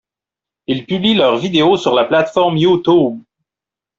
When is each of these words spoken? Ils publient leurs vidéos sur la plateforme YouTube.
Ils 0.65 0.87
publient 0.87 1.13
leurs 1.13 1.37
vidéos 1.37 1.77
sur 1.77 1.93
la 1.93 2.05
plateforme 2.05 2.57
YouTube. 2.57 3.21